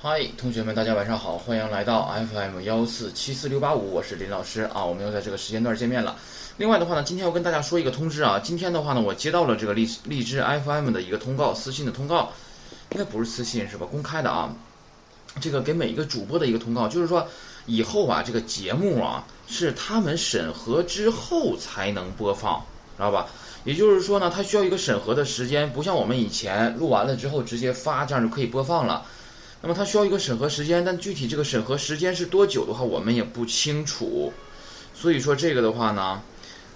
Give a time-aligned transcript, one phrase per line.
[0.00, 6.16] 嗨，同学们，大家晚上好，欢迎来到 FM 幺四七四六八五，我是林老师啊，我们又在这个时间段见面了。
[6.56, 12.30] 另外的话呢，今天要跟大家说一个通知啊，今天的话呢，我接到了这个荔枝荔枝 FM 的一个通告，私信的通告，
[12.90, 13.84] 应该不是私信是吧？
[13.90, 14.54] 公开的啊，
[15.40, 17.26] 这个给每一个主播的一个通告，就是说
[17.66, 22.64] 以后啊，这个节目啊是他们审核之后才能播放，
[22.96, 23.26] 知道吧？
[23.64, 29.04] 也就是说呢，它需要一个审核的时间，不像我们以前录完了之后直接发，这样就可以播放了。
[29.60, 34.32] 那么它需要一个审核时间，但具体这个审核时间是多久的话，我们也不清楚。
[34.94, 36.22] 所以说这个的话呢，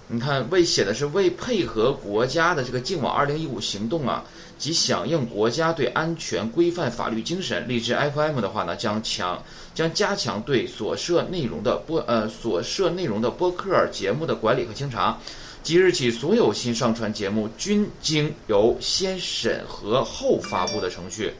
[0.09, 4.23] 你看为写的是为配合国家的这个净网二零一五行动啊，
[4.57, 9.41] 及响应国家对安全规范法律精神，荔枝 FM 的话呢，将强
[9.73, 15.17] 将加强对所涉内容的播呃所涉内容的播客节目的管理和清查。
[15.63, 21.33] 即日起，所有新上传节目均经由先审核后发布的程序。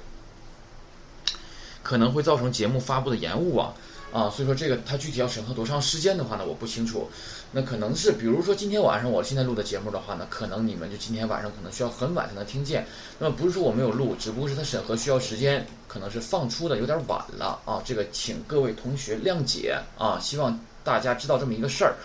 [1.83, 3.73] 可能会造成节目发布的延误啊
[4.11, 7.09] 啊，所以说这个它具体要审核多长时间的话呢，我不清楚。
[7.51, 12.85] 那可能是比如说今天晚上我现在录的节目的话呢，可能你们就今天晚上可能需要很晚才能听见。
[13.19, 17.81] 那么不是说我没有录，只不过是它审核需要时间，可能是放出的有点晚了啊。
[17.85, 21.95] 这个请各位同学谅解啊，希望大家知道这么一个事儿。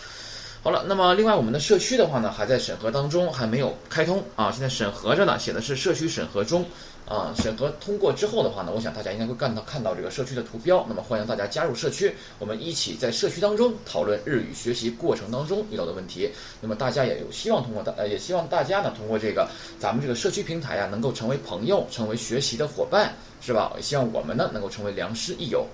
[0.63, 6.65] 好了，那么另外我们的社区的话呢，还在审核当中，还没有开通啊，现在审核着呢，写的是社区审核中。
[7.09, 10.84] 啊，审核通过之后的话呢，我想大家应该会看到看到这个社区的图标。
[10.87, 16.31] 那么欢迎大家加入社区，我们一起在社区当中讨论日语学习过程当中遇到的问题。
[16.61, 19.48] 那么大家也有希望通过大呃，也希望大家呢通过这个
[19.81, 23.73] 咱们这个社区平台呀，能够成为朋友，成为学习的伙伴，是吧？
[23.77, 25.67] 也希望我们呢能够成为良师益友。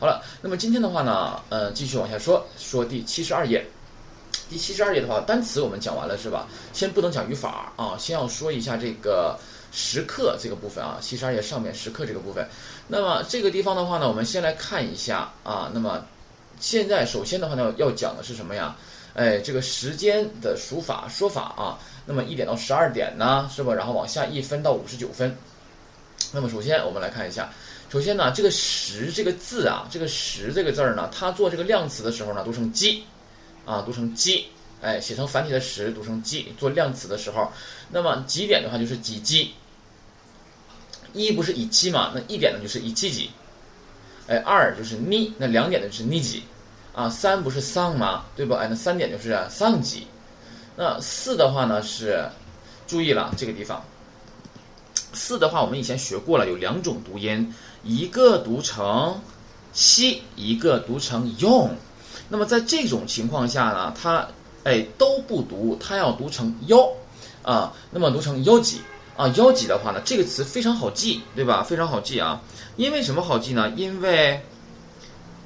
[0.00, 3.62] 好了，那么今天的话呢，呃，继续往下说，说第七十二页。
[4.48, 6.48] 第七十二页的话，单词我们讲完了是吧？
[6.72, 9.38] 先不能讲语法啊，先要说一下这个。
[9.70, 12.46] 时刻这个部分啊，七十二页上面时刻这个部分，
[12.86, 15.70] 那么这个地方的话呢，我们先来看一下啊。
[15.74, 16.04] 那么
[16.58, 18.76] 现在首先的话呢，要讲的是什么呀？
[19.14, 21.78] 哎，这个时间的数法说法啊。
[22.06, 23.74] 那么一点到十二点呢，是吧？
[23.74, 25.36] 然后往下一分到五十九分。
[26.32, 27.50] 那么首先我们来看一下，
[27.90, 33.04] 首先呢，这个十这个字啊，这个十这个字儿呢，它做这个量词的时候呢，读成鸡
[33.66, 34.46] 啊，读成鸡。
[34.80, 37.50] 哎，写成繁体的十读成 g，，做量词的时候，
[37.90, 39.52] 那么几点的话就是几 g。
[41.12, 43.30] 一不是以七嘛，那一点呢就是以七几。
[44.28, 46.44] 哎，二就是呢那两点呢就是呢几。
[46.94, 48.58] 啊，三不是桑嘛，对吧？
[48.58, 50.06] 哎，那三点就是桑几。
[50.76, 52.28] 那四的话呢是，
[52.86, 53.82] 注意了这个地方。
[55.12, 57.52] 四的话我们以前学过了，有两种读音，
[57.82, 59.20] 一个读成
[59.72, 61.74] 西，一个读成用。
[62.28, 64.28] 那么在这种情况下呢，它。
[64.64, 66.90] 哎，都不读，它要读成幺，
[67.42, 68.80] 啊，那么读成幺几
[69.16, 69.26] 啊？
[69.28, 71.62] 幺几的话呢，这个词非常好记，对吧？
[71.62, 72.42] 非常好记啊！
[72.76, 73.72] 因为什么好记呢？
[73.76, 74.40] 因为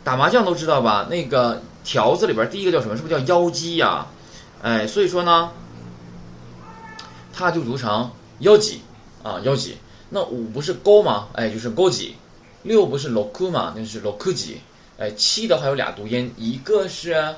[0.02, 1.06] 打麻将都知道吧？
[1.08, 2.96] 那个条子里边第一个叫什么？
[2.96, 4.06] 是不是叫幺鸡呀？
[4.62, 5.50] 哎，所以说呢，
[7.32, 8.80] 它就读成幺几
[9.22, 9.76] 啊，幺几。
[10.08, 11.28] 那五不是勾吗？
[11.34, 12.16] 哎，就是勾几。
[12.64, 13.72] 六不是六库嘛？
[13.76, 14.60] 那是六库几。
[14.98, 17.34] 哎，七的话有俩读音，一个是。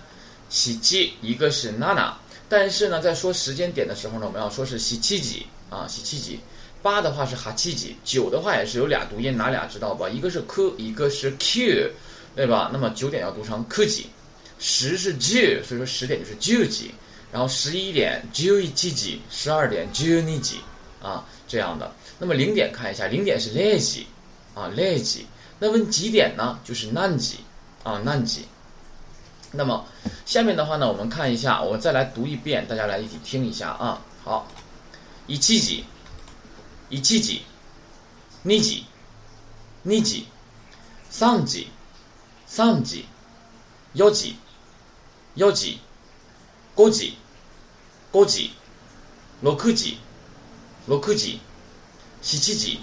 [0.48, 2.16] 喜七，一个是娜娜，
[2.48, 6.38] 但是呢，在说时间点的时候呢，我们要说是喜七几啊，喜七几。
[6.82, 10.06] 八的话是哈七几，九的话也是有俩读音，哪俩知道吧？
[10.08, 11.90] 一个是 k，一个是 q，
[12.36, 12.70] 对吧？
[12.72, 14.06] 那么九点要读成 k 几，
[14.58, 16.90] 十是 j，所以说十点就是 j 几，
[17.32, 20.60] 然后十一点 j 一七几，十二点 j 二几
[21.02, 21.90] 啊，这样的。
[22.18, 24.06] 那么零点看一下，零点是 l 级
[24.54, 25.26] 啊 l 级。
[25.58, 26.58] 那问几点呢？
[26.64, 27.38] 就是难几
[27.82, 28.44] 啊 nan 几。
[29.56, 29.86] 那么，
[30.26, 34.00] 下面的话呢，我们看一下，我再来读一遍，大家来一起听一下啊。
[34.24, 34.48] 好，
[35.26, 35.84] 一七几，
[36.88, 37.42] 一七几，
[38.44, 38.84] 二几，
[39.84, 40.26] 二几，
[41.08, 41.68] 三几，
[42.46, 43.06] 三几，
[43.94, 44.36] 四几，
[45.36, 45.78] 四几，
[46.74, 47.16] 五几，
[48.12, 48.50] 五几，
[49.40, 49.98] 六几，
[50.86, 51.40] 六几，
[52.22, 52.80] 七几，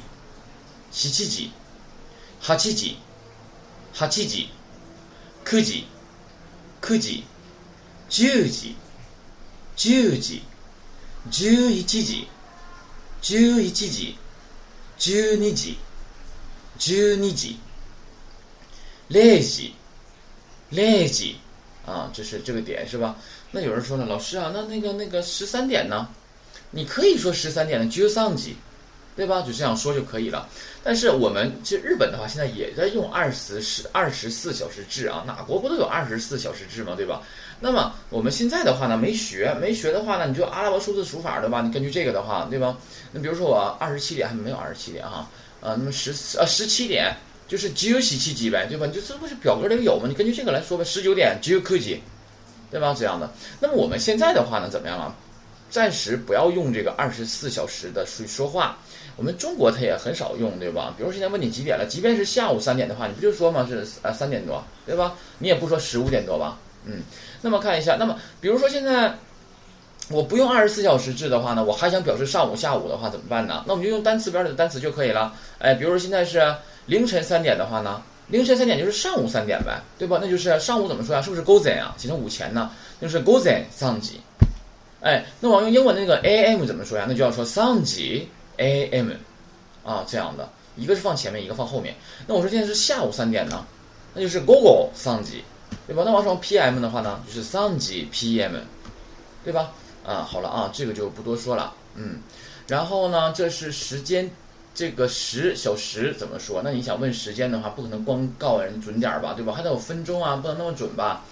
[0.92, 1.52] 七几，
[2.48, 2.98] 八几，
[3.98, 4.50] 八几，
[5.44, 5.86] 九几。
[6.82, 7.24] 9時、
[8.10, 8.74] 10時、
[9.78, 10.42] 10時、
[11.30, 12.26] 11時、
[13.22, 14.16] 11時、
[15.00, 15.76] 12時、
[16.80, 17.56] 12時、
[19.10, 19.72] 0時、
[20.72, 21.36] 0時
[21.86, 23.16] 啊，这是这个点是吧？
[23.52, 26.10] 那有人说了，老师啊，那那个那个十三点呢？
[26.72, 28.56] 你可以说十三点的13時。
[29.22, 29.40] 对吧？
[29.44, 30.50] 就这样说就可以了。
[30.84, 35.24] 但是我们其实日本的话，现在也在用二十四二十四小时制啊。
[35.28, 36.96] 哪国不都有二十四小时制嘛？
[36.96, 37.22] 对吧？
[37.60, 41.62] 那么我们现在的话呢，没学，没学的话呢，你就阿拉伯数字数法对吧？
[41.62, 42.76] 你根据这个的话，对吧？
[43.12, 45.30] 那比如说我二十七点还没有二十七点哈，
[45.60, 46.10] 呃，那么十
[46.40, 47.16] 呃十七点
[47.48, 48.88] 就是九西七几呗，对吧？
[48.88, 50.08] 你就这不是表格里有吗？
[50.08, 52.02] 你根据这个来说呗，十九点九科技，
[52.72, 52.96] 对吧？
[52.98, 53.32] 这样的。
[53.60, 55.16] 那么我们现在的话呢，怎么样啊？
[55.70, 58.78] 暂时不要用这个二十四小时的说说话。
[59.16, 60.94] 我们中国它也很少用，对吧？
[60.98, 65.16] 比如现在问你几点了，即便是下午三点的话，你不就说嘛是呃三点多，对吧？
[65.40, 66.58] 你也不说十五点多吧？
[66.86, 67.02] 嗯。
[67.42, 69.16] 那么看一下，那么比如说现在
[70.10, 73.64] 我不用二十四小时制的话呢，我还想表示上午、下午的话怎么办呢？
[73.68, 75.34] 那我们就用单词边里的单词就可以了。
[75.60, 76.42] 哎，比如说现在是。
[76.88, 80.18] 凌晨三点的话呢，凌晨三点就是上午三点呗，对吧？
[80.20, 81.22] 那就是上午怎么说呀？
[81.22, 81.94] 是不是 gozen 啊？
[81.96, 82.72] 写成午前呢？
[83.00, 84.20] 就是 gozen 上级。
[85.00, 87.06] 哎，那我用英文那个 am 怎么说呀？
[87.08, 88.28] 那就要说上级
[88.58, 89.12] am
[89.84, 91.96] 啊，这样的一个是放前面，一个放后面。
[92.28, 93.66] 那我说现在是下午三点呢，
[94.14, 95.44] 那就是 gogo 上级，
[95.88, 96.04] 对吧？
[96.06, 98.52] 那我说 pm 的话呢，就是上级 pm，
[99.44, 99.72] 对吧？
[100.06, 101.74] 啊，好了啊，这个就不多说了。
[101.96, 102.22] 嗯，
[102.68, 104.30] 然后呢，这是时间。
[104.74, 106.62] 这个时小时怎么说？
[106.64, 109.52] 那你想问时间的话，不可能光告人准点儿吧，对吧？
[109.52, 111.26] 还得有分钟啊，不能那么准吧？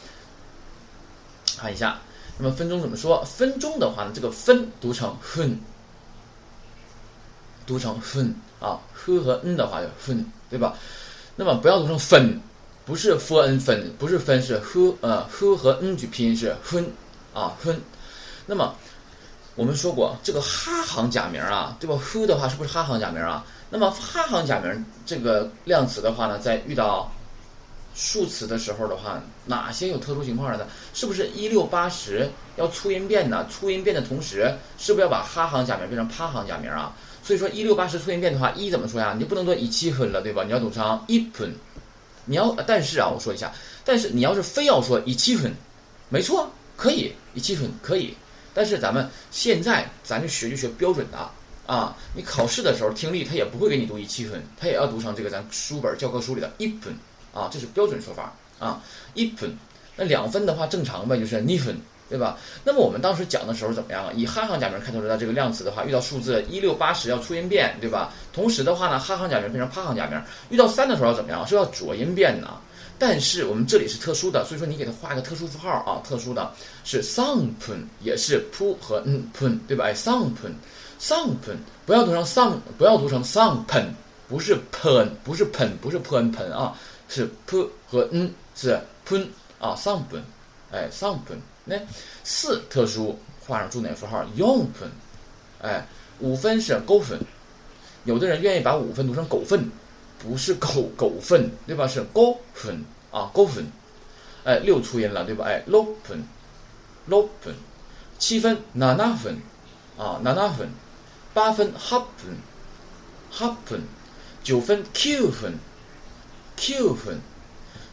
[1.58, 2.02] 看一下，
[2.38, 3.24] 那么分钟怎么说？
[3.24, 5.58] 分钟的话呢，这个分读成分，
[7.70, 10.74] 读成分啊，呵和 n 的话就分，对吧？
[11.36, 12.42] 那么不要读成分，
[12.84, 16.92] 不是 f n 分，不是分，是呵呃呵和 n 去拼是分
[17.34, 17.80] 啊分，
[18.48, 18.74] 那么。
[19.56, 23.46] 我们说过这个哈行假名啊，对吧？h 的话是不是哈行假名啊？
[23.70, 27.12] 那么哈行假名这个量词的话呢，在遇到
[27.94, 30.66] 数词的时候的话，哪些有特殊情况呢？
[30.94, 33.46] 是不是一六八十要粗音变呢？
[33.52, 36.96] 粗音变的同时，是不是要把哈行假名变成趴行假名啊？
[37.24, 39.14] 所以说一六八十粗音变的话，一怎么说呀？
[39.14, 40.44] 你就不能说一七分了，对吧？
[40.44, 41.54] 你要读成一分。
[42.26, 43.52] 你要但是啊，我说一下，
[43.84, 45.52] 但是你要是非要说一七分，
[46.10, 48.16] 没错，可以一七分可以。
[48.54, 51.18] 但是咱们现在咱就学就学标准的
[51.66, 51.96] 啊！
[52.16, 56.94] 你考试的时候听力他也不会给你读一七分，他也要读成这个咱书本教科书里的一分
[57.34, 58.82] 啊，这是标准说法啊，
[59.14, 59.56] 一分。
[59.96, 61.78] 那两分的话正常呗，就是二分，
[62.10, 62.38] 对吧？
[62.64, 64.12] 那么我们当时讲的时候怎么样啊？
[64.16, 68.12] 以哈行假名开头的这个量词的话，遇到数字一六八十要粗音变，对吧？
[68.34, 70.20] 同时的话呢，哈行假名变成趴行假名，
[70.50, 71.46] 遇到三的时候要怎么样？
[71.48, 72.58] 是要浊音变呢？
[73.02, 76.52] 但是我们这里是特殊的，所以说你给它画一个特殊符号啊，特殊的
[76.84, 77.48] 是 sun，
[78.02, 79.86] 也是 p 和 n，pun，对吧？
[79.86, 81.30] 哎，sun，sun，
[81.86, 83.56] 不要读成 sun，不要读成 sun，
[84.28, 86.76] 不是 pen，不是 pen，不是 pen pen 啊，
[87.08, 88.78] 是 p 和 n 是
[89.08, 89.26] pen
[89.60, 90.02] 啊，sun，
[90.72, 91.16] 哎，sun，
[91.70, 91.80] 那
[92.24, 94.90] 四特殊画上重点符号 y o n 分，
[95.62, 95.86] 哎，
[96.20, 97.20] 五分是狗分，
[98.04, 99.70] 有的人愿意把五分读成狗粪，
[100.18, 101.88] 不是狗狗粪，对吧？
[101.88, 103.66] 是狗分啊，狗分，
[104.44, 105.46] 哎，六出音了，对吧？
[105.46, 106.24] 哎，lo 分
[107.08, 107.54] ，lo 分，
[108.18, 109.38] 七分 n a n a 分，
[109.98, 110.70] 啊 n a n a 分，
[111.34, 112.38] 八分 h a p p e n
[113.32, 113.84] h a p p e n
[114.44, 115.60] 九分 q 分
[116.56, 117.20] ，q 分，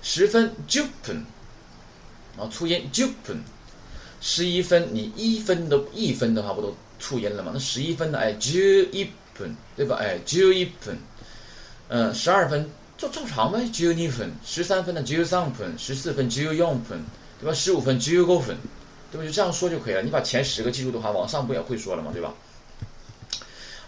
[0.02, 1.25] 十分 jupen，
[2.38, 3.40] 啊，出音 jupiten
[4.20, 7.50] 十一分，你一分都一分的话，不都粗音了吗？
[7.54, 8.58] 那十一分的，哎，九
[8.92, 9.96] 一分，对吧？
[9.96, 10.96] 哎，九一分。
[11.88, 12.68] 嗯，十二分
[12.98, 17.00] 就照常呗，只有二分；十三分呢，只有三分；十四分只有两分，
[17.40, 17.54] 对吧？
[17.54, 18.56] 十五分只有五分，
[19.12, 19.24] 对吧？
[19.24, 20.02] 就这样说就可以了。
[20.02, 22.10] 你把前十个记住的话，往上不也会说了吗？
[22.12, 22.34] 对吧？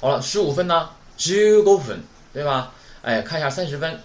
[0.00, 1.98] 好了，十五分呢，只有五分，
[2.32, 2.72] 对吧？
[3.02, 3.98] 哎，看一下三十分，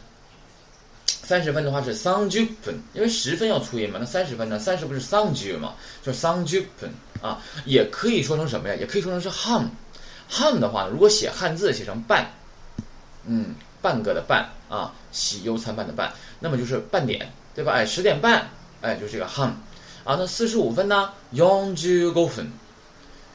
[1.24, 3.98] 三十分的话是三九分，因为十分要粗音嘛。
[4.00, 4.60] 那三十分呢？
[4.60, 5.74] 三十不是三九嘛？
[6.04, 8.76] 就是三九分啊，也可以说成什么呀？
[8.76, 9.70] 也可以说成是汉，
[10.28, 12.30] 汉的话，如果写汉字写成半，
[13.26, 13.56] 嗯。
[13.84, 16.10] 半个的半啊，喜忧参半的半，
[16.40, 17.74] 那么就是半点，对吧？
[17.74, 19.50] 哎，十点半，哎，就是这个 ham
[20.06, 20.16] 啊。
[20.18, 21.12] 那四十五分呢？
[21.32, 22.50] 用九五分，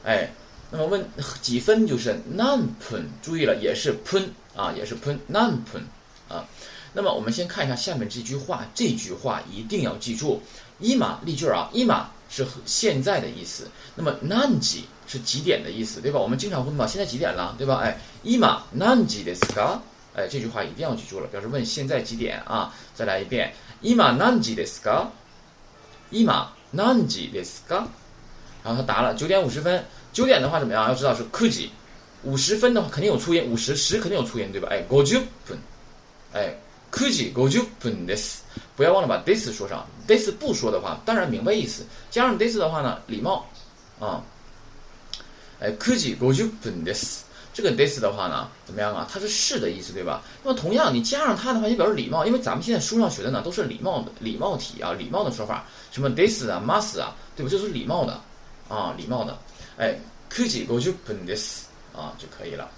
[0.03, 0.31] 哎，
[0.71, 1.07] 那么问
[1.39, 1.85] 几分？
[1.85, 5.83] 就是 nanpen，，注意了，也是 pen 啊，也是 pen，nanpen
[6.27, 6.43] 啊。
[6.92, 10.40] 那么我们先看一下下面这句话，这句话一定要记住，
[10.78, 16.18] 一码例句啊，一码是现在的意思，那么 nine 几是几点的意思，对吧？
[16.20, 17.80] 我们经常问嘛，现在几点了，对吧？
[17.82, 19.78] 哎，一码 nine 几的 ska。
[20.16, 22.72] 哎，这句话一定要记住了，表示问现在几点啊？
[22.94, 25.08] 再来一遍，今何時ですか？
[26.12, 27.88] 今何時ですか？
[28.62, 29.84] 然后他答了九点五十分。
[30.12, 30.88] 九点的话怎么样？
[30.88, 31.68] 要知道是9時。
[32.22, 34.68] 五十分的话肯定有粗音，五十十肯定有粗音，对吧？
[34.70, 35.58] 哎50分。
[36.32, 36.56] 哎
[36.92, 38.42] 9時50分です。
[38.76, 39.86] 不要忘了把 this 说上。
[40.06, 41.84] this 不说的话，当然明白意思。
[42.10, 43.46] 加上 this 的话呢，礼貌
[43.98, 44.22] 啊。
[45.60, 47.22] 哎9時50分です。
[47.52, 49.08] 这个 this 的话呢，怎么样啊？
[49.08, 50.22] 它是是的意思，对吧？
[50.42, 57.48] 那么同样，你加上它的话，也表示礼貌，因为咱们现在书上学的呢，都是礼貌的礼貌体啊，礼貌的说法，什么 this 啊，must 啊，对吧？
[57.48, 58.20] 这是礼貌的
[58.68, 59.38] 啊，礼貌的。
[59.76, 59.96] 哎，
[60.30, 61.62] 9時50分です
[61.96, 62.68] 啊就可以了。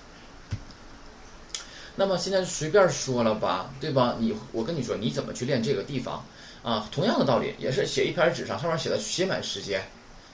[1.94, 4.16] 那么现在随便说了吧，对吧？
[4.18, 6.25] 你我跟你说，你怎么去练这个地方
[6.62, 6.88] 啊？
[6.92, 9.82] 同样的道理，也是写一篇纸上，上面写的写满时间，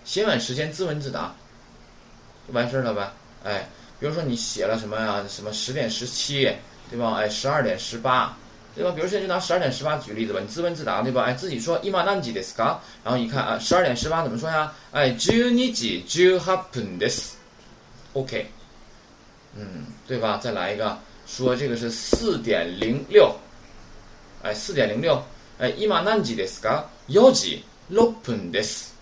[0.05, 1.35] 写满时间，自问自答，
[2.49, 3.13] 完事儿了呗？
[3.45, 3.69] 哎，
[4.01, 5.25] 比如说你写了什么呀？
[5.29, 6.51] 什么十点十七，
[6.91, 7.15] 对吧？
[7.15, 8.37] 哎，十二点十八，
[8.75, 8.91] 对吧？
[8.91, 11.23] 比如现在就拿十二点十八举例子吧，你自问自答，对吧？
[11.23, 12.79] 哎，自己说今何時ですか？
[13.05, 14.73] 然后一看啊，十二点十八怎么说呀？
[14.91, 17.35] 哎，十二時十八分です。
[18.15, 18.47] OK，
[19.55, 20.39] 嗯，对吧？
[20.43, 23.35] 再来一个， 说这个是四点零六，
[24.43, 25.23] 哎，四点零六，
[25.59, 26.85] 哎，今何時ですか？
[27.09, 28.93] 四時六分です。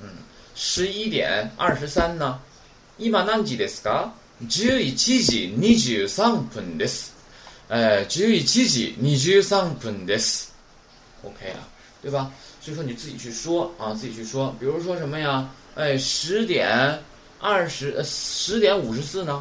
[0.00, 0.08] 嗯，
[0.54, 2.40] 十一点二十三呢？
[2.98, 4.10] 今何時ですか？
[4.48, 7.10] 十一時二十三分です。
[7.68, 10.48] 哎，十一時二十三分です。
[11.22, 11.68] OK 了，
[12.02, 12.30] 对吧？
[12.60, 14.54] 所以说你自己去说啊，自己去说。
[14.58, 15.48] 比如说什么呀？
[15.74, 16.98] 哎，十点。
[17.40, 19.40] 二十呃十点五十四呢？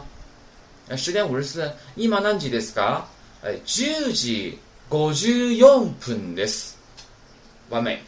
[0.89, 3.01] 呃十点五十四，今何時ですか？
[3.43, 4.53] 哎，十時
[4.89, 6.71] 五十四分です。
[7.69, 8.00] 完美，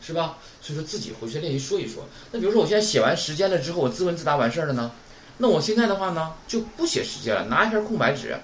[0.00, 0.36] 是吧？
[0.60, 2.06] 所以说自己回去练习说一说。
[2.30, 4.92] 那比如说我现在写完时间了之后，我自问自答完事儿了呢？
[5.38, 8.38] 那我现在的话呢，就不写时间了，拿一片空白纸，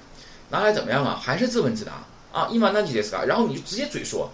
[0.49, 1.21] 拿来怎么样啊？
[1.23, 1.93] 还是自问自答
[2.33, 2.49] 啊？
[2.51, 3.25] 今何時ですか？
[3.25, 4.29] 然后你就直接嘴说，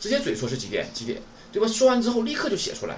[0.00, 1.22] 直接嘴说是几点几点，
[1.52, 1.68] 对吧？
[1.68, 2.96] 说完之后立刻就写出来。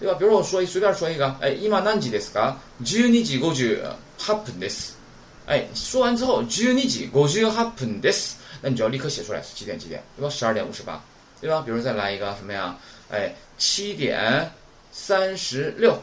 [0.00, 0.16] 对吧？
[0.18, 2.54] 比如说我说随便说一个，哎，今何時ですか？
[2.82, 3.84] 十二時五十
[4.16, 4.92] 八分です。
[5.46, 10.30] 哎，说完之后，十二時五十八分です，那你就要立刻写出来是几点几点，对吧？
[10.30, 11.02] 十二点五十八，
[11.40, 11.62] 对吧？
[11.62, 12.76] 比如再来一个什么呀？
[13.10, 14.50] 哎，七点
[14.92, 16.00] 三十六，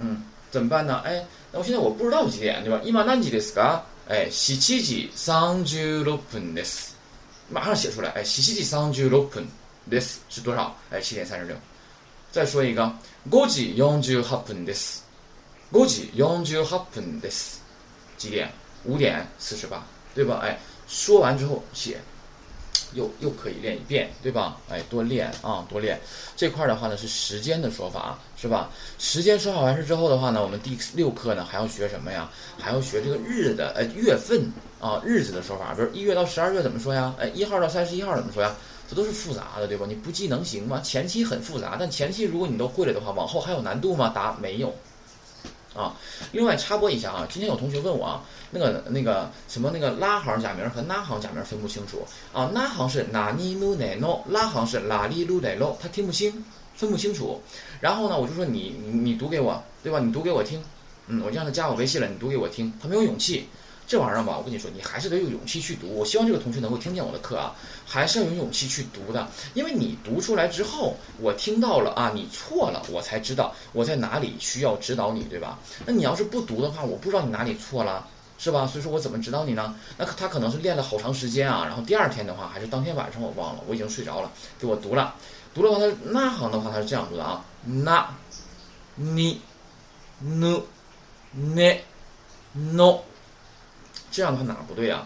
[0.00, 1.00] 嗯，怎么办呢？
[1.04, 2.80] 哎，那我现在我不知道几点，对吧？
[2.82, 3.82] 今何時ですか？
[4.08, 6.90] 哎，七時三十六分です，
[7.48, 9.46] 马上写出来，哎，七時三十六分
[9.88, 10.76] です是多少？
[10.90, 11.56] 哎，七点三十六。
[12.32, 12.92] 再说一个。
[13.30, 15.02] 五時四十八分です。
[15.72, 17.58] 五時四十八分です。
[18.16, 18.50] 几点？
[18.85, 20.39] 五点四十八，对吧？
[20.43, 21.97] 哎，说完之后写，
[22.93, 24.57] 又又可以练一遍，对吧？
[24.69, 25.99] 哎，多练啊，多练。
[26.35, 28.69] 这块的话呢是时间的说法，是吧？
[28.97, 32.29] 时间说好完事之后的话呢，我们第六课呢还要学什么呀？
[32.59, 35.73] 还要学这个日的，呃，月份啊，日子的说法。
[35.73, 37.13] 比如一月到十二月怎么说呀？
[37.19, 38.55] 哎，一号到三十一号怎么说呀？
[38.87, 39.85] 这都是复杂的，对吧？
[39.89, 40.79] 你不记能行吗？
[40.81, 44.11] 前期很复杂，但前期如果你都会了的话，往后还有难度吗？
[44.13, 44.71] 答没有。
[45.75, 45.93] 啊，
[46.31, 57.41] 另外插播一下啊，今天有同学问我啊，那个那个什么那个拉行假名和那行假名分不清楚啊，那行是哪尼路奈诺，拉行是拉里路奈诺，他听不清，分不清楚。
[57.81, 59.99] 然后呢，我就说你你读给我，对吧？
[59.99, 60.63] 你读给我听，
[61.07, 63.49] 嗯，我就让他加我微信了，你读给我听，他没有勇气。
[63.87, 65.87] 这玩意儿吧，我跟你说，你还是得有勇气去读。
[65.95, 67.53] 我希望这个同学能够听见我的课啊，
[67.85, 69.27] 还是要有勇气去读的。
[69.53, 75.59] 因为你读出来之后，我听到了啊，你错了，我才知道我在哪里需要指导你，对吧？
[75.85, 78.07] 那你要是不读的话，我不知道你哪里错了，
[78.39, 78.65] 是吧？
[78.65, 79.75] 所以说我怎么指导你呢？
[79.97, 85.13] 那他可能是练了好长时间啊，然后第二天的话，还是当天晚上我忘了，我已经睡着了，给我读了。
[85.53, 88.09] 读的话，他那行的话，他是这样读的啊，那、
[88.95, 89.39] 你、
[90.23, 90.63] nu、
[91.37, 91.77] ne、
[92.53, 92.97] no。
[94.15, 95.05] 这样的话哪不对啊？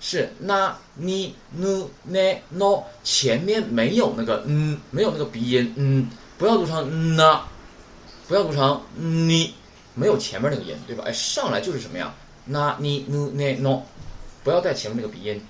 [0.00, 7.40] 是那你努那 no 前面没有那个嗯，没有那个鼻音嗯，不要读成那，
[8.26, 9.54] 不要读成你，
[9.94, 11.04] 没有前面那个音，对吧？
[11.06, 12.12] 哎，上来就是什么呀？
[12.46, 13.82] 那你努那 no，
[14.42, 15.40] 不要带前面那个鼻音，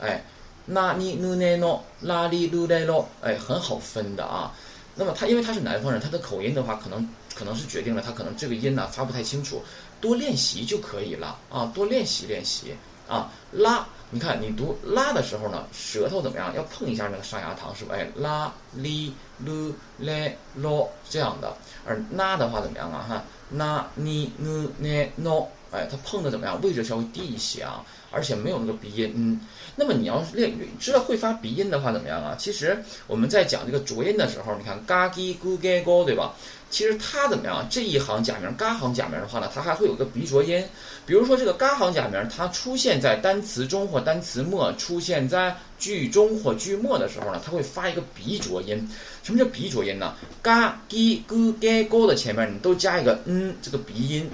[0.00, 0.24] 哎，
[0.66, 4.52] 那你努那 no，拉里努那 no，哎，很好分的啊。
[4.96, 9.62] 那么他因为他是南方人，他的口音的话，可能可能是决定了他可能这个音呢发不太清楚。
[10.00, 11.72] 多练习就可以了啊！
[11.74, 12.72] 多练习练习
[13.08, 13.32] 啊！
[13.50, 16.54] 拉，你看你读拉的时候呢，舌头怎么样？
[16.54, 17.92] 要碰一下那个上牙膛，是不？
[17.92, 19.12] 哎，拉、哩、
[19.44, 21.52] 噜、嘞、咯这样的。
[21.84, 23.04] 而那的话怎么样啊？
[23.08, 26.60] 哈，那、你、nu、呢、no，哎，它碰的怎么样？
[26.62, 29.12] 位置稍微低一些啊，而且没有那个鼻音。
[29.16, 29.40] 嗯，
[29.74, 32.36] 那么你要是练知道会发鼻音的话怎么样啊？
[32.38, 36.36] 其实我们在讲这个浊音的时候，你看嘎叽咕给咕，对吧？
[36.70, 37.66] 其实它怎么样？
[37.70, 40.62] 这一行假名、嘎行假名的话呢，它还会有个鼻浊音。
[41.06, 48.88] 比如说这个嘎行假名，它出现在单词中或单词末，出现在句中或句末的时候呢，它会发一个鼻浊音。
[49.22, 50.14] 什么叫鼻浊音呢？
[50.42, 54.30] 嘎、叽、咕、给、咕的前面你都加一个嗯，这个鼻音。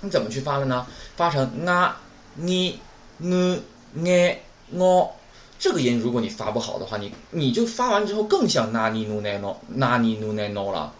[0.00, 0.86] 你怎么去发的呢？
[1.16, 2.00] 发成啊、
[2.34, 2.78] 你、
[3.18, 3.58] 呢、
[3.92, 4.36] 呢、
[4.70, 5.12] 我。
[5.58, 10.90] 这个音如果你发不好的话，你你就发完之后更像那尼努奈诺、那尼努奈诺了。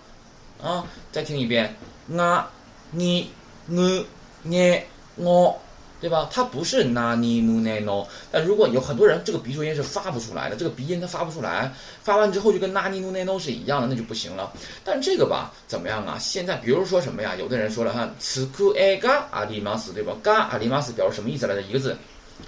[0.62, 1.74] 啊，再听一遍，
[2.16, 2.50] 啊，
[2.90, 3.30] 你、
[3.66, 4.06] 你、
[4.42, 4.80] 你、
[5.16, 5.58] 我，
[6.00, 6.28] 对吧？
[6.32, 14.50] 它不是 nani nu ne no，但如果有很多人这个鼻浊音是发不出来的，这个鼻音它发不出来，发完之后就跟 nani nu ne no 是一样的，那就不行了。
[14.82, 16.16] 但这个吧，怎么样啊？
[16.18, 17.34] 现在比如说什么呀？
[17.36, 20.16] 有的人说了哈，此库埃嘎阿里马斯，对吧？
[20.22, 21.60] 嘎阿里马斯表示什么意思来着？
[21.62, 21.94] 一个字，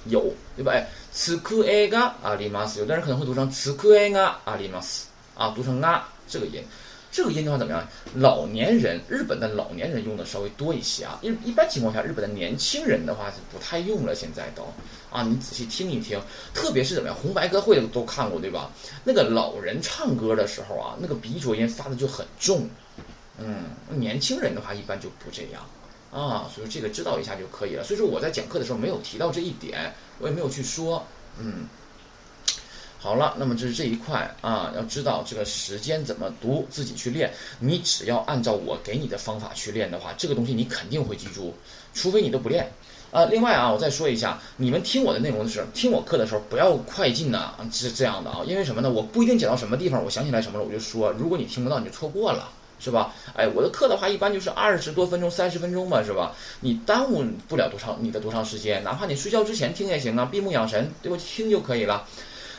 [0.07, 0.73] 有，对吧？
[0.73, 6.63] 哎，此库埃嘎阿里马斯，有的人可能会读成此库埃嘎阿里马斯，啊，读成啊这个音。
[7.13, 7.87] 这个音的话怎么样？
[8.15, 11.19] 老年人，日本的老年人用的稍微多一些啊。
[11.21, 14.15] 一一般情况下，日本的年轻人的话是不太用了。
[14.15, 14.63] 现在都
[15.11, 16.19] 啊，你仔细听一听，
[16.55, 18.71] 特别是怎么样，红白歌会都看过对吧？
[19.05, 22.67] 那个老人唱歌的时候啊，那个鼻浊音发的就很重。
[23.39, 25.63] 嗯，年轻人的话一般就不这样
[26.11, 27.85] 啊，所以这个知道一下就可以了。
[27.85, 31.07] 所以说我在讲课的时候没有提到这一点，我也没有去说，
[31.39, 31.69] 嗯。
[33.03, 37.33] 好了，那么这是这一块啊，要知道这个时间怎么读，自己去练。
[37.59, 41.53] 你只要按照我给你的方法去练的话，这个东西你肯定会记住，
[41.93, 42.71] 除非你都不练。
[43.11, 48.89] 啊，另外啊，我再说一下，你们听我的内容的时候，听我课的时候不要快进呐，是这样的啊，因为什么呢？
[48.89, 53.13] 我不一定讲到什么地方，我想起来什么了我就说，如果你听不到，你就错过了，是吧？
[53.35, 56.33] 哎，我的课的话一般就是二十多分钟、三十分钟吧，是吧？
[56.61, 61.19] 你耽误不了多长你的多长时间，哪怕你睡觉之前听也行啊，闭目养神，对吧？
[61.19, 62.07] 听就可以了。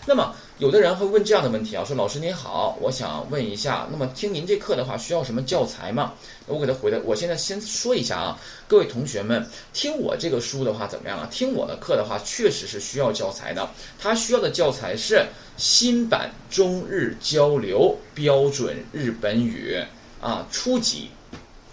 [0.06, 6.14] 那么，有的人会问这样的问题啊，说老师您好，我想问一下，那么听您这课的话，需要什么教材吗？
[6.46, 11.28] 我给他回的，我现在先说一下啊，各位同学们，听我这个书的话怎么样啊？
[11.32, 19.82] 听我的课的话，确实是需要教材的，他需要的教材是新版中日交流标准日本语
[20.20, 21.10] 啊初级。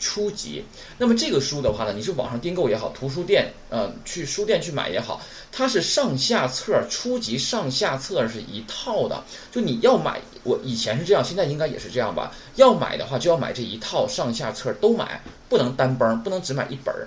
[0.00, 0.64] 初级，
[0.98, 5.20] 那么这个书的话呢，你是网上订购也好，图书店，呃，去书店去买也好，
[5.52, 9.22] 它是上下册，初级上下册是一套的。
[9.52, 12.32] 就你要买，我以前是这样，现在应该也是这样吧？
[12.56, 17.06] 要买的话就要买这一套上下册都买，不能单崩，不能只买一本儿，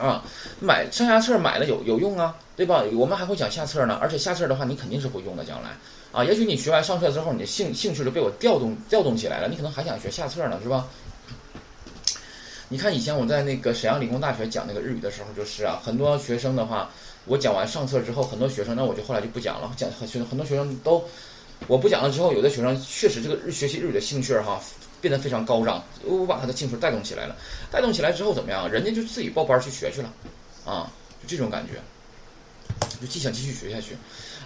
[0.00, 0.22] 啊，
[0.60, 2.84] 买上下册买了有有用啊，对吧？
[2.94, 5.70] 我们还会讲下册呢，而且下册的话你肯定是会用的，将来
[6.12, 10.86] 啊，也许你学完上册之后，你的兴兴趣就被我调动调动起来了，你可能还想学下册呢，是吧？
[12.68, 16.90] 你看，以前我在那个沈阳理工大学讲那个日语的时候，就是啊，很多学生的话，
[17.24, 19.72] 我讲完上册之后，很多学生，那我就后来就不讲了。
[19.76, 21.04] 讲很很多学生都，
[21.68, 24.60] 我不讲了之后，有的学生确实这个日学习日语的兴趣哈
[25.00, 27.36] 变得非常高涨，我把他的兴趣带动起来了。
[27.70, 28.68] 带动起来之后怎么样？
[28.68, 30.12] 人家就自己报班去学去了，
[30.64, 30.90] 啊，
[31.22, 31.74] 就这种感觉，
[33.00, 33.96] 就既想继续学下去。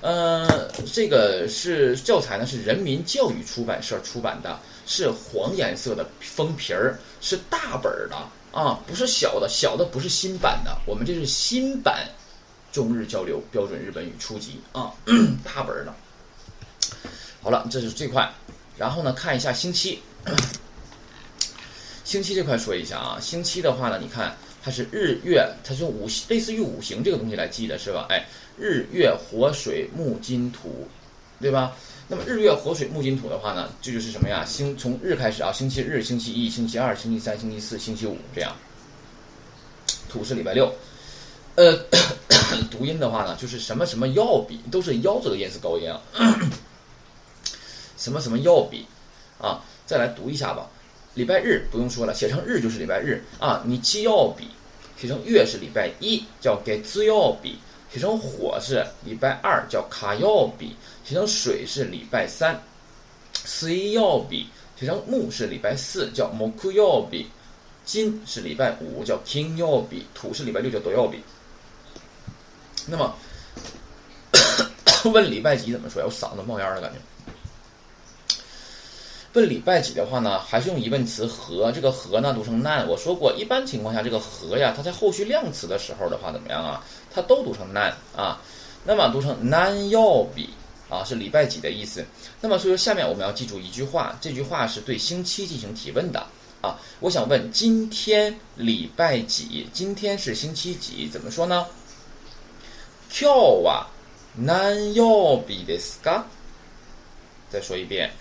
[0.02, 4.58] 呃，这个是教材呢，是人民教育出版社出版的。
[4.90, 8.16] 是黄颜色的封皮儿，是大本儿的
[8.50, 12.08] 啊，不是小的，小的不是新版的，我们这是新版
[12.72, 14.92] 中日交流标准日本语初级啊，
[15.44, 15.94] 大本儿的。
[17.40, 18.28] 好了，这是这块，
[18.76, 20.00] 然后呢，看一下星期，
[22.04, 28.06] 星期这块说一下啊，星期的话呢，你看它是日月，它是五类似于五行这个东西来记的是吧？
[28.10, 28.26] 哎，
[28.58, 30.88] 日月火水木金土，
[31.40, 31.76] 对吧？
[32.12, 34.44] 那么日月火水木金土的话呢，这就是什么呀？
[34.44, 38.52] 星从日开始啊，星期日、星期一、星期二、星期三、星期四、星期五这样。
[40.08, 40.74] 土是礼拜六，
[41.54, 41.72] 呃，
[42.68, 46.02] 读音的话呢，就是什么什么要比，都是腰这个音是高音啊。
[47.96, 48.86] 什么什么要比
[49.40, 49.62] 啊？
[49.86, 50.68] 再来读一下吧。
[51.14, 53.62] 礼拜日不用说了，写成日就是礼拜日啊。
[53.64, 54.48] 你七要比，
[55.00, 57.60] 写成月是礼拜一，叫给自要比。
[57.92, 62.62] 写成火是礼拜二，叫卡要比；写成水是礼拜三，
[63.44, 64.46] 水要比；
[64.78, 67.26] 写成木是礼拜四，叫木库要比；
[67.84, 71.20] 金是礼拜五，叫金要比；土是礼拜六，叫土要比。
[72.86, 73.14] 那么
[75.12, 76.06] 问礼拜几怎么说呀？
[76.08, 76.98] 我嗓子冒烟了，感觉。
[79.33, 82.87] 问礼拜几的话呢，还是用疑问词和，这个和呢读成难。
[82.87, 86.81] 我说过，一般情况下这个和呀，它在后续量词的时候的话怎么样啊？
[87.13, 88.41] 它都读成难啊。
[88.85, 90.49] 那么读成难要比
[90.89, 92.05] 啊，是礼拜几的意思。
[92.39, 96.25] 那么所以说下面我们要记住一句话，这句话是对星期进行提问的
[96.61, 96.79] 啊。
[97.01, 99.67] 我想问今天礼拜几？
[99.73, 101.09] 今天是星期几？
[101.09, 101.65] 怎么说呢？
[103.09, 103.87] 今日は
[104.37, 106.23] 何曜日ですか？
[107.49, 108.11] 再说一遍。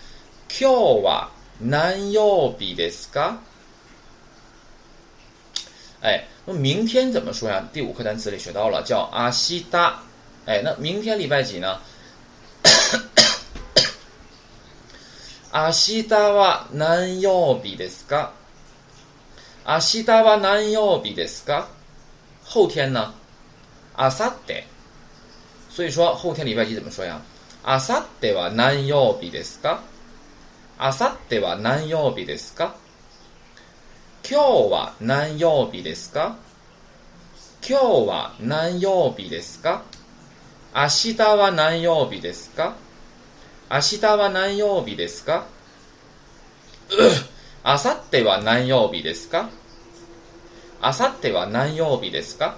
[0.49, 3.37] 今日は何曜日ですか？
[6.01, 7.67] 哎，那明天怎么说呀？
[7.73, 10.01] 第五课单词里学到了，叫阿西达。
[10.45, 11.79] 哎，那明天礼拜几呢？
[15.51, 18.29] 阿西达は何曜日ですか？
[19.63, 21.67] 阿西达は何曜日ですか？
[22.43, 23.13] 后天呢？
[23.95, 24.53] 阿萨德。
[25.71, 27.21] 所以说后天礼拜几怎么说呀？
[27.63, 29.79] 阿萨德は何曜日ですか？
[30.82, 32.74] あさっては何曜日ですか？
[34.26, 36.38] 今日は何曜日ですか？
[37.60, 39.82] 今日は何曜日ですか？
[40.74, 42.76] 明日は何曜日ですか？
[43.70, 45.44] 明日は何曜日ですか？
[47.62, 49.50] 明後日は何曜日ですか？
[50.82, 52.54] 明後日は何曜日ですか？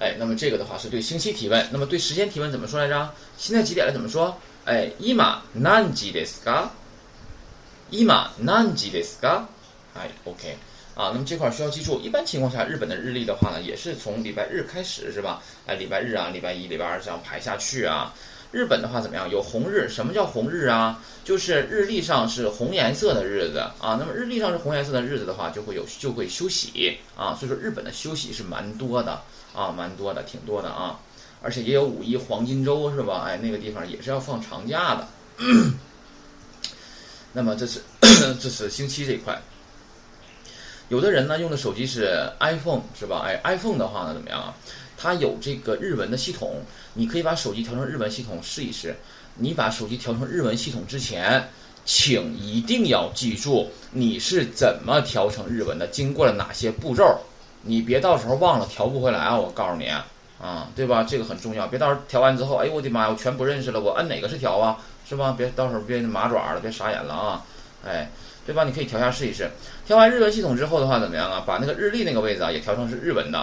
[0.00, 3.14] 哎，那么这个的话是对星期提问，那么对时间提问怎么说来着？
[3.38, 3.92] 现在几点了？
[3.92, 4.36] 怎么说？
[4.65, 6.69] 哎，今何時ですか？
[7.89, 9.45] 今何時ですか？
[9.95, 10.57] 哎，OK。
[10.95, 15.43] 啊，那么这块需要记住，一般情况下，日本的日历的话呢，也是从礼拜日开始，是吧？
[15.67, 18.13] 哎，礼拜日啊，礼拜一、礼拜二这样排下去啊。
[18.51, 19.29] 日本的话怎么样？
[19.29, 20.99] 有红日，什么叫红日啊？
[21.23, 23.97] 就是日历上是红颜色的日子啊。
[23.99, 27.35] 那么日历上是红颜色的日子的话，就会有就会休息啊。
[27.39, 29.21] 所以说日本的休息是蛮多的
[29.53, 30.99] 啊，蛮多的，挺多的啊。
[31.42, 33.24] 而且也有五一黄金周，是吧？
[33.26, 35.08] 哎，那个地方也是要放长假的。
[37.32, 37.80] 那么这是
[38.40, 39.40] 这是星期这一块。
[40.88, 43.24] 有的人呢用的手机是 iPhone 是吧？
[43.26, 44.54] 哎，iPhone 的话呢怎么样啊？
[44.96, 46.62] 它有这个日文的系统，
[46.94, 48.94] 你可以把手机调成日文系统试一试。
[49.34, 51.48] 你把手机调成日文系统之前，
[51.86, 57.18] 请一定要记住你是怎么调成日文的，经过了哪些步骤。
[57.62, 59.38] 你别到时候忘了调不回来啊！
[59.38, 60.06] 我告诉你啊，
[60.42, 61.04] 啊对吧？
[61.04, 64.78] 这个很重要，别到时候调完之后，哎呦我的妈呀，我全不认识了，我摁哪个是调啊？
[65.08, 65.34] 是吧？
[65.38, 67.44] 别到时候别麻爪了，别傻眼了啊！
[67.86, 68.10] 哎。
[68.44, 68.64] 对吧？
[68.64, 69.48] 你可以调一下试一试。
[69.86, 71.44] 调完日文系统之后的话，怎么样啊？
[71.46, 73.38] 把那个日历那个位置啊，也调成是日文的。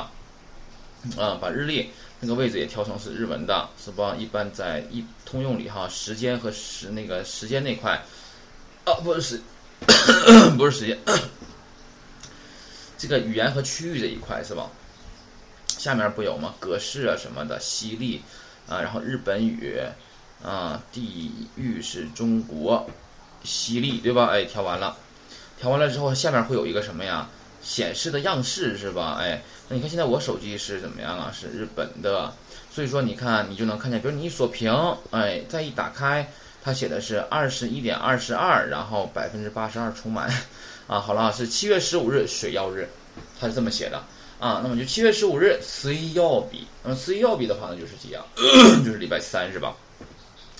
[1.18, 4.14] 啊，把日历那个位置也调成是日文的，是吧？
[4.18, 8.04] 一般在一通用里哈，时间和时那个时间那块，
[8.84, 9.42] 啊，不是时，
[10.60, 10.98] 不是时间，
[13.00, 14.70] 这个语言和区域这一块是吧？
[15.80, 16.54] 下面不有吗？
[16.60, 18.22] 格式啊什么的，西历
[18.68, 19.82] 啊，然后日本语
[20.44, 22.88] 啊，地域是中国。
[23.42, 24.28] 犀利对吧？
[24.34, 24.98] 哎，调完了，
[25.58, 27.30] 调完了之后，下面会有一个什么呀？
[27.64, 29.18] 显示的样式是吧？
[29.22, 31.32] 哎，那你看现在我手机是怎么样啊？
[31.34, 32.34] 是日本的，
[32.70, 34.70] 所以说你看你就能看见，比如你一锁屏，
[35.12, 36.30] 哎，再一打开，
[36.62, 40.30] 它写的是二十一点二十二，然后百分之八十二充满，
[40.88, 42.90] 啊，好了，是七月十五日水曜日，
[43.40, 44.04] 它是这么写的
[44.40, 44.62] 啊。
[44.64, 48.26] 那么就七月十五日水曜比，那么水曜比的话呢，就是几啊？
[48.84, 49.76] 就是礼拜三是吧？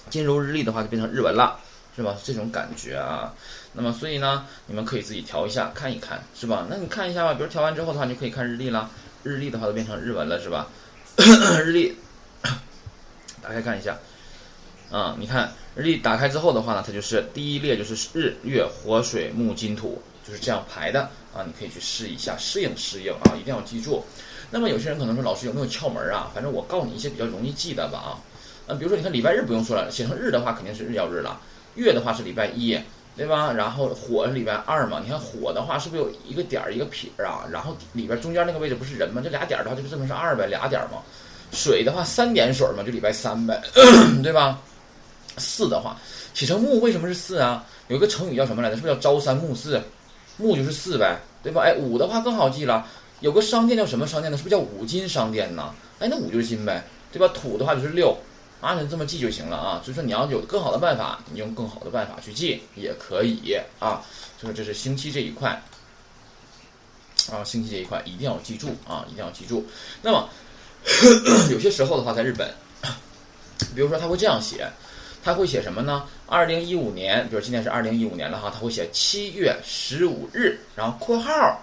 [0.10, 1.60] 进入日历的话就变成日文了。
[1.96, 2.16] 是吧？
[2.24, 3.34] 这种感觉啊，
[3.74, 6.66] 那么所以呢，你们可以自己调一下，看一看，是吧？
[6.70, 8.90] 那你看一下吧，比如调完之后的话，你就可以看日历了。
[9.22, 10.70] 日历的话都变成日文了，是吧？
[11.66, 11.98] 日历
[13.42, 13.98] 打开看一下，
[14.90, 21.02] 啊，你看日历打开之后的话呢，它就是第一列就是日月火水木金土，就是这样排的
[21.34, 21.44] 啊。
[21.46, 24.04] 你可以去试一下，适应适应啊，一定要记住。
[24.52, 26.32] 那么有些人可能说，老师有没有窍门啊？
[26.34, 28.10] 反正我告诉你一些比较容易记的吧啊。
[28.68, 31.40] 嗯，比如说你看礼拜日不用说了，写成日的话肯定是日曜日了。
[31.76, 32.78] 月的话是礼拜一，
[33.16, 33.52] 对吧？
[33.52, 35.00] 然后火是礼拜二嘛？
[35.04, 37.46] 你看火的话是不是有一个点儿一个撇儿啊？
[37.52, 39.22] 然后里边中间那个位置不是人吗？
[39.24, 41.02] 这俩点儿的话就证明是二呗，俩点儿嘛。
[41.52, 43.60] 水的话三点水嘛，就礼拜三呗，
[44.22, 44.60] 对吧？
[45.38, 45.98] 四的话
[46.34, 47.66] 写成木，为什么是四啊？
[47.88, 48.76] 有一个成语叫什么来着？
[48.76, 49.82] 是不是叫朝三暮四？
[50.40, 51.62] 木就是四呗，对吧？
[51.62, 52.88] 哎，五的话更好记了，
[53.20, 54.38] 有个商店叫什么商店呢？
[54.38, 55.76] 是不是叫五金商店呢？
[56.00, 57.28] 哎，那五就是金呗，对吧？
[57.34, 58.18] 土的话就是六。
[58.62, 59.82] 啊，你这么记就行了啊。
[59.84, 64.04] 所以说你要有更好的办法，你用更好的办法去记也可以啊。
[64.38, 65.62] 所以说这是星期这一块
[67.32, 69.66] 啊，星期这一块一定要记住啊，一定要记住。
[70.02, 70.28] 那么
[71.50, 72.54] 有些时候的话，在日本，
[73.74, 74.70] 比如说他会这样写，
[75.24, 76.06] 他会写什么呢？
[76.30, 81.60] 二零一五年，比如今天是二零一五年了哈，他会写七月十五日，然后括号，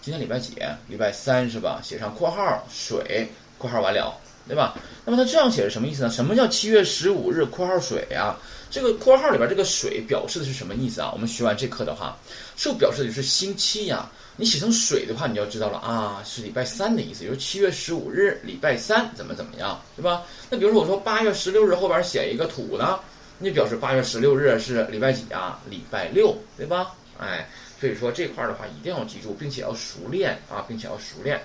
[0.00, 0.54] 今天礼拜几？
[0.86, 1.80] 礼拜三是吧？
[1.82, 4.16] 写上括号水，括号完了。
[4.44, 4.74] 对吧？
[5.04, 6.10] 那么它这样写是什么意思呢？
[6.10, 8.36] 什么叫七月十五日（括号水）啊？
[8.68, 11.10] 这个括号里边这个水表示的是什么意思啊？
[11.12, 12.18] 我们学完这课的话，
[12.56, 14.10] 是不表示的就是星期呀。
[14.36, 20.22] 你写成水的话，你就要知道了啊，是礼拜三的意思，就是七月十五日礼拜三怎么怎么样，对吧？
[20.50, 22.98] 那比如说我说八月十六日后边写一个土呢，
[23.42, 25.60] 那表示八月十六日是礼拜几啊？
[25.68, 26.94] 礼拜六，对吧？
[27.18, 27.48] 哎，
[27.80, 31.42] 所以说这块的话一定要记住，并且要熟练啊，并且要熟练，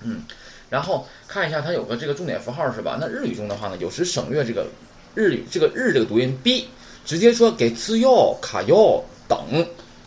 [0.00, 0.22] 嗯。
[0.70, 2.96] 然后看一下，它有个这个重点符号是吧？
[2.98, 4.66] 那日语中的话呢，有时省略这个
[5.14, 6.68] 日语这个日这个读音 b，
[7.04, 9.38] 直接说给次要卡要等，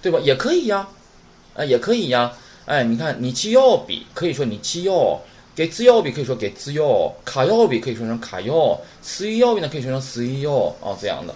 [0.02, 0.20] 对吧？
[0.20, 0.88] 也可以呀，
[1.54, 2.34] 啊也可以呀。
[2.66, 5.18] 哎，你看你七要比可以说你七要，
[5.58, 11.34] 给次要比可以说给次要，卡要比可以说成卡要，次一要比呢可以说成次一要啊这样的。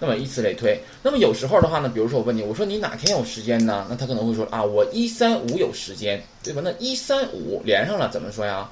[0.00, 0.76] 那么以此类推。
[1.04, 3.86] 那么有时候的话呢，比如说我问你，我说你哪天有时间呢？
[3.88, 6.60] 那他可能会说啊，我一三五有时间，对吧？
[6.64, 8.68] 那一三五连上了怎么说呀？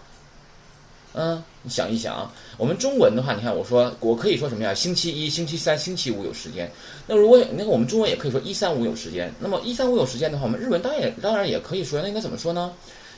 [1.15, 4.75] 嗯，你想一想，我们中文的话，你看我说我可以说什么呀？
[4.75, 6.69] 星期一、星期三、星期五有时间。
[7.07, 9.33] 那如果那个我们中文也可以说一三五有时间。
[9.39, 12.73] 那么一三五有时间的话，我们日文当然也当然也可以说，那应该怎么说呢？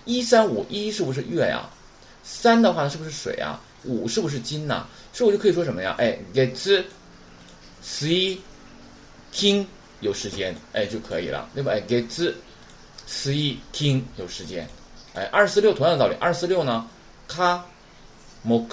[0.04, 1.68] 一三五一是不是月呀？
[2.22, 3.60] 三的话是不是水啊？
[3.84, 4.86] 五是不是金呐？
[5.12, 5.96] 所以我就可以说什么呀？
[5.98, 6.84] 哎，月子、
[7.82, 8.38] 水、
[9.32, 9.66] 金
[10.00, 11.72] 有时间，哎就可以了，对吧？
[11.72, 12.36] 哎，月子、
[13.06, 14.68] 水、金有时间，
[15.14, 16.86] 哎，二四六同样的道理，二四六呢，
[17.26, 17.64] 卡、
[18.42, 18.66] 木、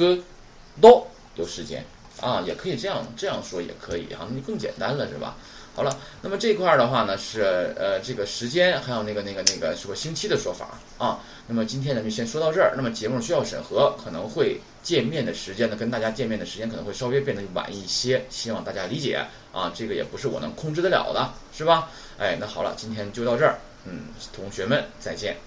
[0.82, 1.84] 都有时间
[2.22, 5.38] 啊，也可以这样这样说也可以啊，那就更简单了，是吧？
[5.78, 11.20] 好了，那么这块儿的话呢是呃这个时间，还有那个那个那个说星期的说法啊。
[11.46, 12.74] 那么今天咱就先说到这儿。
[12.76, 19.72] 那么节目需要审核，可能会见面的时间呢跟大家见面的时间可能会稍微变得晚一些，希望大家理解啊。
[19.76, 21.92] 这个也不是我能控制得了的，是吧？
[22.18, 25.38] 哎，那好了，今天就到这儿，嗯，同学们再见。